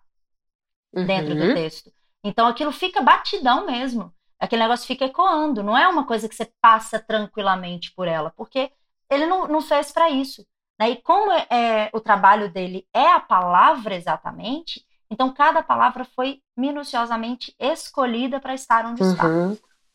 [0.90, 1.04] uhum.
[1.04, 1.92] dentro do texto.
[2.24, 4.10] Então aquilo fica batidão mesmo.
[4.40, 8.72] Aquele negócio fica ecoando, não é uma coisa que você passa tranquilamente por ela, porque
[9.10, 10.46] ele não, não fez para isso.
[10.80, 10.92] Né?
[10.92, 16.40] E como é, é, o trabalho dele é a palavra exatamente, então cada palavra foi
[16.56, 19.12] minuciosamente escolhida para estar onde uhum.
[19.12, 19.26] está.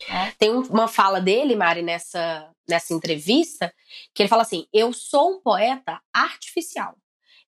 [0.08, 0.32] É.
[0.38, 3.74] Tem uma fala dele, Mari, nessa, nessa entrevista,
[4.14, 6.96] que ele fala assim: Eu sou um poeta artificial.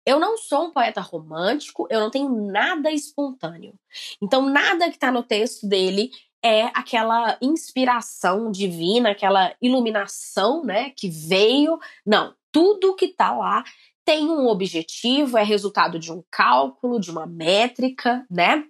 [0.05, 3.73] Eu não sou um poeta romântico, eu não tenho nada espontâneo.
[4.21, 6.11] Então, nada que está no texto dele
[6.43, 11.79] é aquela inspiração divina, aquela iluminação, né, que veio.
[12.05, 13.63] Não, tudo que está lá
[14.05, 18.65] tem um objetivo, é resultado de um cálculo, de uma métrica, né?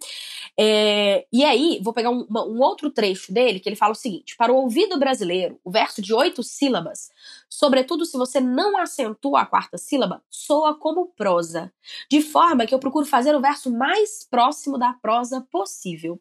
[0.57, 4.35] É, e aí, vou pegar um, um, outro trecho dele que ele fala o seguinte:
[4.37, 7.09] para o ouvido brasileiro, o verso de oito sílabas,
[7.53, 11.71] sobretudo se você não acentua a quarta sílaba, soa como prosa,
[12.09, 16.19] de forma que eu procuro fazer o verso mais próximo da prosa possível.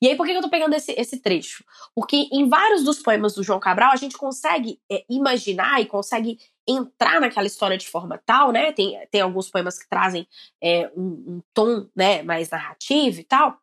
[0.00, 1.64] E aí, por que eu tô pegando esse, esse trecho?
[1.94, 6.36] Porque em vários dos poemas do João Cabral, a gente consegue é, imaginar e consegue
[6.66, 8.72] entrar naquela história de forma tal, né?
[8.72, 10.26] Tem, tem alguns poemas que trazem
[10.60, 13.56] é, um, um, tom né, mais narrativo e tal.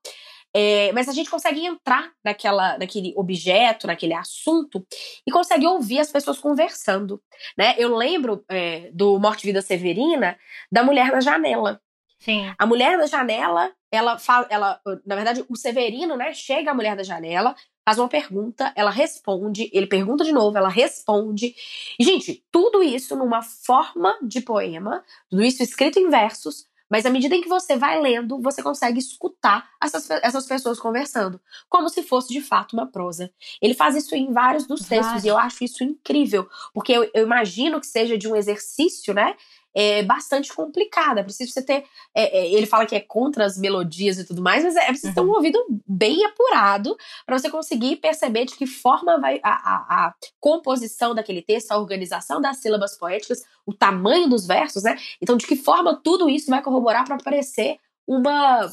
[0.56, 4.86] É, mas a gente consegue entrar naquela, naquele objeto, naquele assunto
[5.26, 7.22] e consegue ouvir as pessoas conversando,
[7.58, 7.76] né?
[7.78, 10.38] Eu lembro é, do Morte Vida Severina
[10.72, 11.80] da Mulher na Janela.
[12.20, 12.52] Sim.
[12.58, 16.96] A Mulher na Janela, ela fala, ela, na verdade, o Severino, né, chega à Mulher
[16.96, 17.56] da Janela,
[17.88, 21.56] faz uma pergunta, ela responde, ele pergunta de novo, ela responde.
[21.98, 27.10] E, gente, tudo isso numa forma de poema, tudo isso escrito em versos, mas à
[27.10, 32.02] medida em que você vai lendo, você consegue escutar essas, essas pessoas conversando, como se
[32.02, 33.32] fosse de fato uma prosa.
[33.62, 35.26] Ele faz isso em vários dos textos, Vários.
[35.26, 39.36] e eu acho isso incrível, porque eu, eu imagino que seja de um exercício, né?
[39.74, 41.22] É bastante complicada.
[41.22, 41.86] É preciso você ter.
[42.16, 44.88] É, é, ele fala que é contra as melodias e tudo mais, mas é, é
[44.88, 45.14] preciso uhum.
[45.14, 45.36] ter um uhum.
[45.36, 51.14] ouvido bem apurado para você conseguir perceber de que forma vai a, a, a, composição
[51.14, 54.98] daquele texto, a organização das sílabas poéticas, o tamanho dos versos, né?
[55.22, 57.78] Então, de que forma tudo isso vai corroborar para parecer
[58.08, 58.70] uma,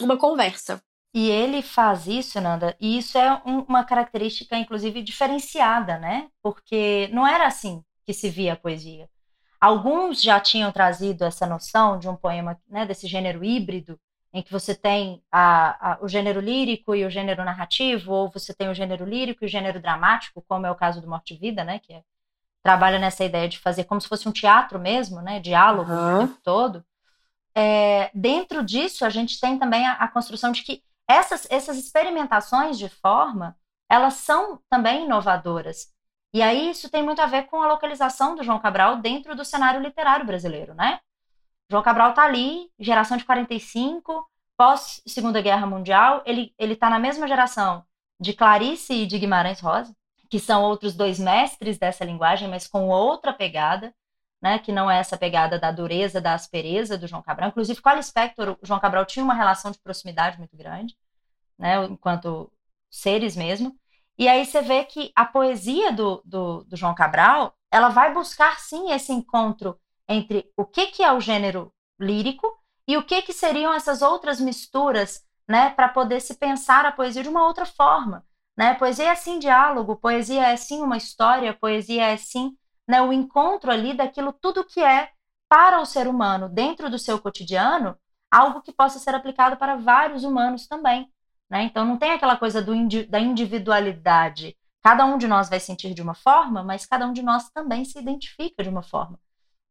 [0.00, 0.82] uma conversa.
[1.14, 6.28] E ele faz isso, Nanda, e isso é um, uma característica, inclusive, diferenciada, né?
[6.42, 9.08] Porque não era assim que se via a poesia.
[9.64, 13.98] Alguns já tinham trazido essa noção de um poema, né, desse gênero híbrido,
[14.30, 18.52] em que você tem a, a, o gênero lírico e o gênero narrativo, ou você
[18.52, 21.38] tem o gênero lírico e o gênero dramático, como é o caso do Morte e
[21.38, 22.02] Vida, né, que é,
[22.62, 26.16] trabalha nessa ideia de fazer como se fosse um teatro mesmo, né, diálogo uhum.
[26.16, 26.84] o tempo todo.
[27.54, 32.78] É, dentro disso, a gente tem também a, a construção de que essas, essas experimentações
[32.78, 33.56] de forma,
[33.88, 35.88] elas são também inovadoras.
[36.34, 39.44] E aí isso tem muito a ver com a localização do João Cabral dentro do
[39.44, 41.00] cenário literário brasileiro, né?
[41.70, 46.98] João Cabral está ali, geração de 45, pós Segunda Guerra Mundial, ele ele tá na
[46.98, 47.84] mesma geração
[48.20, 49.94] de Clarice e de Guimarães Rosa,
[50.30, 53.94] que são outros dois mestres dessa linguagem, mas com outra pegada,
[54.42, 57.50] né, que não é essa pegada da dureza, da aspereza do João Cabral.
[57.50, 60.96] Inclusive, com a Lispector, o João Cabral tinha uma relação de proximidade muito grande,
[61.58, 62.52] né, enquanto
[62.90, 63.78] seres mesmo.
[64.18, 68.60] E aí você vê que a poesia do, do, do João Cabral, ela vai buscar,
[68.60, 72.46] sim, esse encontro entre o que, que é o gênero lírico
[72.86, 77.22] e o que, que seriam essas outras misturas, né, para poder se pensar a poesia
[77.22, 78.24] de uma outra forma.
[78.56, 78.74] Né?
[78.74, 83.70] Poesia é sim diálogo, poesia é sim uma história, poesia é sim né, o encontro
[83.70, 85.10] ali daquilo tudo que é
[85.48, 87.98] para o ser humano dentro do seu cotidiano,
[88.30, 91.10] algo que possa ser aplicado para vários humanos também.
[91.50, 91.64] Né?
[91.64, 92.74] Então não tem aquela coisa do,
[93.08, 94.56] da individualidade.
[94.82, 97.84] Cada um de nós vai sentir de uma forma, mas cada um de nós também
[97.84, 99.18] se identifica de uma forma.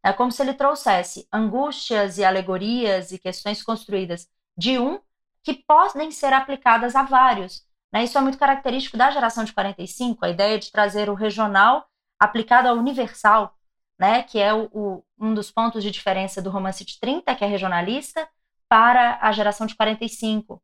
[0.03, 4.99] É como se ele trouxesse angústias e alegorias e questões construídas de um
[5.43, 7.65] que podem ser aplicadas a vários.
[7.91, 8.03] Né?
[8.03, 11.87] Isso é muito característico da geração de 45, a ideia de trazer o regional
[12.19, 13.55] aplicado ao universal,
[13.99, 17.43] né, que é o, o, um dos pontos de diferença do romance de 30, que
[17.43, 18.27] é regionalista,
[18.67, 20.61] para a geração de 45,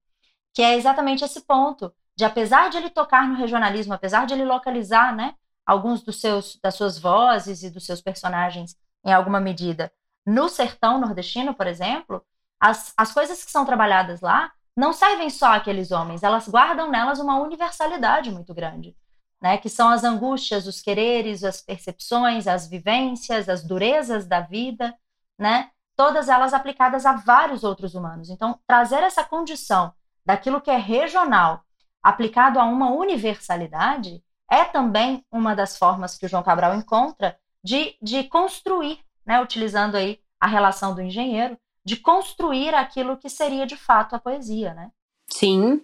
[0.59, 4.43] que é exatamente esse ponto de apesar de ele tocar no regionalismo, apesar de ele
[4.43, 5.33] localizar, né,
[5.65, 9.89] alguns dos seus das suas vozes e dos seus personagens em alguma medida
[10.25, 12.21] no sertão nordestino, por exemplo,
[12.59, 17.21] as, as coisas que são trabalhadas lá não servem só àqueles homens, elas guardam nelas
[17.21, 18.97] uma universalidade muito grande
[19.41, 24.93] né, que são as angústias, os quereres, as percepções, as vivências, as durezas da vida,
[25.39, 28.29] né, todas elas aplicadas a vários outros humanos.
[28.29, 29.93] Então, trazer essa condição
[30.25, 31.63] daquilo que é regional
[32.01, 37.95] aplicado a uma universalidade é também uma das formas que o João Cabral encontra de,
[38.01, 43.75] de construir, né, utilizando aí a relação do engenheiro, de construir aquilo que seria de
[43.75, 44.91] fato a poesia, né?
[45.27, 45.81] Sim,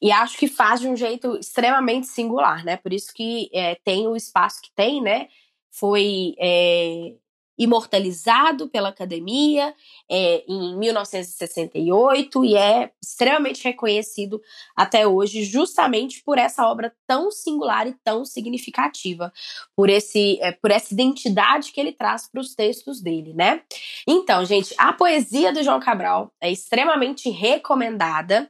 [0.00, 2.76] e acho que faz de um jeito extremamente singular, né?
[2.76, 5.28] Por isso que é, tem o espaço que tem, né?
[5.72, 7.14] Foi é,
[7.58, 9.74] imortalizado pela academia
[10.10, 14.40] é, em 1968 e é extremamente reconhecido
[14.76, 19.32] até hoje, justamente por essa obra tão singular e tão significativa,
[19.76, 23.62] por, esse, é, por essa identidade que ele traz para os textos dele, né?
[24.06, 28.48] Então, gente, a poesia do João Cabral é extremamente recomendada.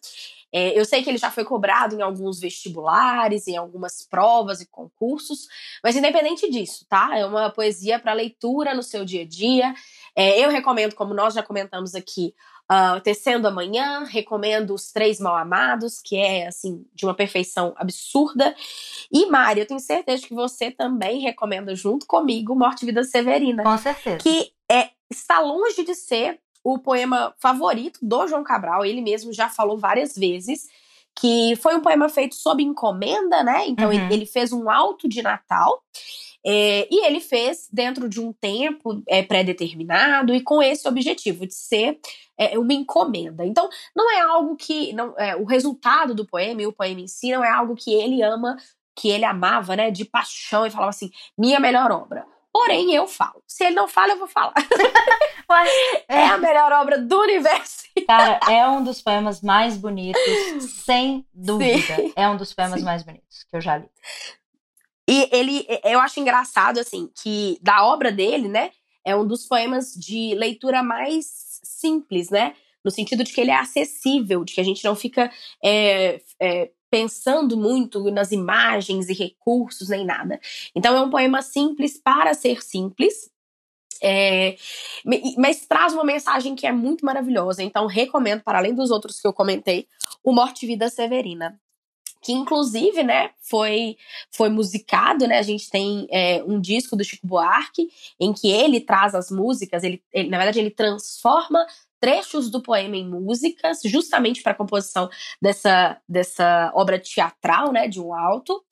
[0.56, 4.66] É, eu sei que ele já foi cobrado em alguns vestibulares, em algumas provas e
[4.66, 5.48] concursos,
[5.82, 7.18] mas independente disso, tá?
[7.18, 9.74] É uma poesia para leitura no seu dia a dia.
[10.14, 12.32] É, eu recomendo, como nós já comentamos aqui,
[12.70, 18.54] uh, Tecendo Amanhã, recomendo Os Três Mal Amados, que é, assim, de uma perfeição absurda.
[19.12, 23.64] E, Mari, eu tenho certeza que você também recomenda junto comigo Morte e Vida Severina.
[23.64, 24.18] Com certeza.
[24.18, 29.50] Que é, está longe de ser o poema favorito do João Cabral, ele mesmo já
[29.50, 30.66] falou várias vezes,
[31.14, 33.68] que foi um poema feito sob encomenda, né?
[33.68, 33.92] Então uhum.
[33.92, 35.82] ele, ele, fez um alto de Natal.
[36.46, 41.54] É, e ele fez dentro de um tempo é, pré-determinado e com esse objetivo de
[41.54, 41.98] ser
[42.36, 43.46] é, uma encomenda.
[43.46, 44.92] Então, não é algo que.
[44.92, 47.94] Não, é, o resultado do poema e o poema em si não é algo que
[47.94, 48.56] ele ama,
[48.94, 49.90] que ele amava, né?
[49.90, 52.26] De paixão e falava assim: minha melhor obra.
[52.54, 53.42] Porém, eu falo.
[53.48, 54.54] Se ele não fala, eu vou falar.
[56.08, 56.14] é.
[56.18, 57.82] é a melhor obra do universo.
[58.06, 60.22] Cara, é um dos poemas mais bonitos,
[60.86, 61.96] sem dúvida.
[61.96, 62.12] Sim.
[62.14, 62.84] É um dos poemas Sim.
[62.84, 63.90] mais bonitos que eu já li.
[65.10, 68.70] E ele, eu acho engraçado, assim, que da obra dele, né,
[69.04, 71.26] é um dos poemas de leitura mais
[71.64, 72.54] simples, né?
[72.84, 75.28] No sentido de que ele é acessível, de que a gente não fica
[75.62, 80.40] é, é, pensando muito nas imagens e recursos nem nada.
[80.76, 83.28] Então é um poema simples para ser simples.
[84.00, 84.56] É,
[85.36, 87.64] mas traz uma mensagem que é muito maravilhosa.
[87.64, 89.88] Então, recomendo, para além dos outros que eu comentei,
[90.22, 91.58] o Morte e Vida Severina
[92.24, 93.98] que inclusive, né, foi,
[94.32, 98.80] foi musicado, né, a gente tem é, um disco do Chico Buarque, em que ele
[98.80, 101.66] traz as músicas, ele, ele, na verdade ele transforma
[102.04, 105.08] trechos do poema em músicas, justamente para a composição
[105.40, 108.62] dessa, dessa obra teatral, né, de um alto.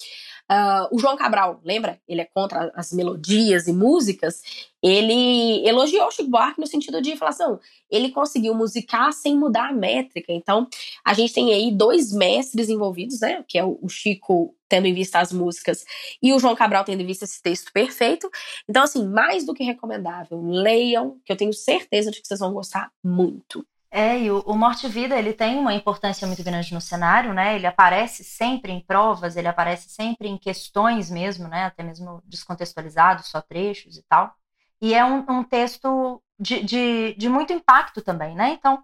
[0.50, 1.98] Uh, o João Cabral, lembra?
[2.06, 4.42] Ele é contra as melodias e músicas.
[4.82, 7.58] Ele elogiou Chico Buarque no sentido de falar assim,
[7.90, 10.30] ele conseguiu musicar sem mudar a métrica.
[10.30, 10.68] Então,
[11.02, 13.42] a gente tem aí dois mestres envolvidos, né?
[13.48, 15.84] Que é o Chico tendo em vista as músicas
[16.22, 18.30] e o João Cabral tendo em vista esse texto perfeito.
[18.66, 22.54] Então, assim, mais do que recomendável, leiam, que eu tenho certeza de que vocês vão
[22.54, 23.66] gostar muito.
[23.90, 27.34] É, e o, o Morte e Vida, ele tem uma importância muito grande no cenário,
[27.34, 27.54] né?
[27.54, 31.64] Ele aparece sempre em provas, ele aparece sempre em questões mesmo, né?
[31.66, 34.34] Até mesmo descontextualizados, só trechos e tal.
[34.80, 38.52] E é um, um texto de, de, de, muito impacto também, né?
[38.52, 38.82] Então,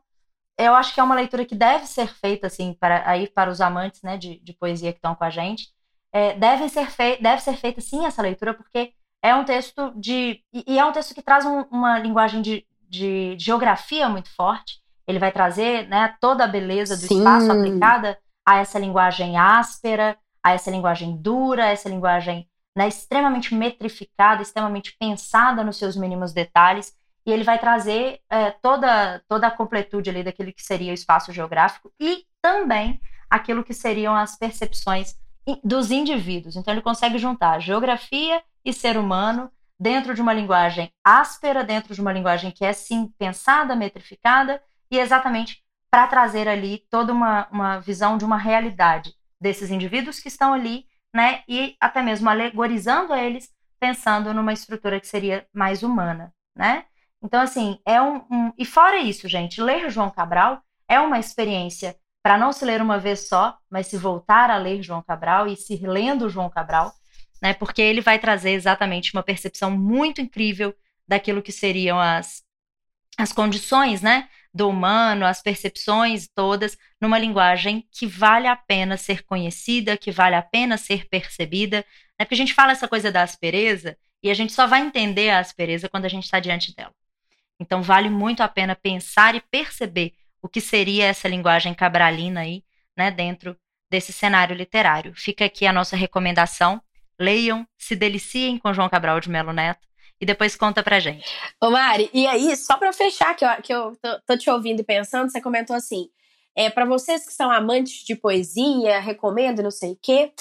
[0.58, 3.62] eu acho que é uma leitura que deve ser feita, assim, para, aí para os
[3.62, 5.72] amantes né, de, de poesia que estão com a gente.
[6.18, 8.92] É, deve, ser fei deve ser feita, sim, essa leitura, porque
[9.22, 10.42] é um texto de...
[10.52, 14.80] E, e é um texto que traz um, uma linguagem de, de geografia muito forte,
[15.06, 17.18] ele vai trazer né, toda a beleza do Sim.
[17.18, 23.54] espaço aplicada a essa linguagem áspera, a essa linguagem dura, a essa linguagem né, extremamente
[23.54, 26.92] metrificada, extremamente pensada nos seus mínimos detalhes,
[27.24, 31.32] e ele vai trazer é, toda, toda a completude ali daquilo que seria o espaço
[31.32, 33.00] geográfico e também
[33.30, 35.14] aquilo que seriam as percepções
[35.64, 36.56] dos indivíduos.
[36.56, 42.00] Então ele consegue juntar geografia e ser humano dentro de uma linguagem áspera, dentro de
[42.00, 47.78] uma linguagem que é sim pensada, metrificada e exatamente para trazer ali toda uma, uma
[47.78, 53.50] visão de uma realidade desses indivíduos que estão ali, né, e até mesmo alegorizando eles,
[53.80, 56.84] pensando numa estrutura que seria mais humana, né?
[57.22, 58.52] Então, assim, é um, um...
[58.58, 62.98] E fora isso, gente, ler João Cabral é uma experiência para não se ler uma
[62.98, 66.92] vez só, mas se voltar a ler João Cabral e se lendo João Cabral,
[67.40, 67.54] né?
[67.54, 70.74] Porque ele vai trazer exatamente uma percepção muito incrível
[71.06, 72.42] daquilo que seriam as,
[73.16, 74.28] as condições, né?
[74.52, 80.34] do humano, as percepções todas, numa linguagem que vale a pena ser conhecida, que vale
[80.34, 81.84] a pena ser percebida.
[82.18, 82.24] Né?
[82.24, 85.38] Porque a gente fala essa coisa da aspereza e a gente só vai entender a
[85.38, 86.92] aspereza quando a gente está diante dela.
[87.60, 92.64] Então, vale muito a pena pensar e perceber o que seria essa linguagem cabralina aí,
[92.96, 93.56] né, dentro
[93.90, 95.12] desse cenário literário.
[95.14, 96.80] Fica aqui a nossa recomendação.
[97.18, 99.86] Leiam, se deliciem com João Cabral de Melo Neto
[100.20, 101.24] e depois conta pra gente.
[101.60, 104.80] Ô Mari, e aí, só pra fechar, que eu, que eu tô, tô te ouvindo
[104.80, 106.08] e pensando, você comentou assim,
[106.56, 110.32] é, para vocês que são amantes de poesia, recomendo não sei o quê.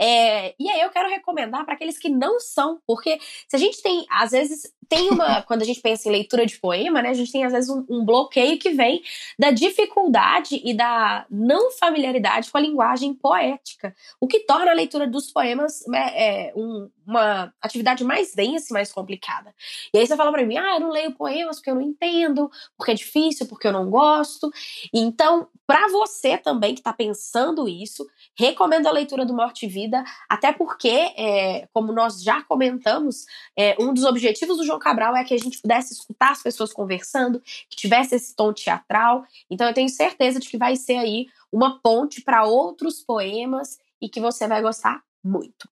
[0.00, 3.18] É, e aí eu quero recomendar para aqueles que não são, porque
[3.48, 5.42] se a gente tem, às vezes, tem uma.
[5.46, 7.10] quando a gente pensa em leitura de poema, né?
[7.10, 9.02] A gente tem, às vezes, um, um, bloqueio que vem
[9.38, 13.94] da dificuldade e da não familiaridade com a linguagem poética.
[14.20, 18.72] O que torna a leitura dos poemas né, é, um, uma atividade mais densa e
[18.72, 19.54] mais complicada.
[19.92, 22.50] E aí você fala para mim, ah, eu não leio poemas porque eu não entendo,
[22.76, 24.50] porque é difícil, porque eu não gosto.
[24.92, 30.04] Então, para você também que está pensando isso, recomendo a leitura do Morte e Vida,
[30.28, 33.24] até porque, é, como nós já comentamos,
[33.56, 36.72] é, um dos objetivos do João Cabral é que a gente pudesse escutar as pessoas
[36.72, 39.24] conversando, que tivesse esse tom teatral.
[39.48, 44.08] Então, eu tenho certeza de que vai ser aí uma ponte para outros poemas e
[44.08, 45.68] que você vai gostar muito.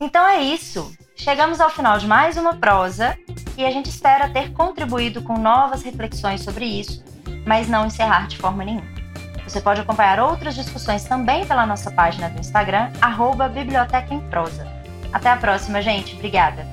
[0.00, 0.92] Então é isso.
[1.14, 3.16] Chegamos ao final de mais uma prosa
[3.56, 7.04] e a gente espera ter contribuído com novas reflexões sobre isso,
[7.46, 9.01] mas não encerrar de forma nenhuma.
[9.46, 14.66] Você pode acompanhar outras discussões também pela nossa página do Instagram, arroba Biblioteca em Prosa.
[15.12, 16.14] Até a próxima, gente.
[16.14, 16.66] Obrigada.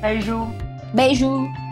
[0.00, 0.48] Beijo.
[0.92, 1.63] Beijo.